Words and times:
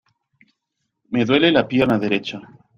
¡Me 1.09 1.25
duele 1.25 1.51
la 1.51 1.67
pierna 1.67 1.99
derecha! 1.99 2.41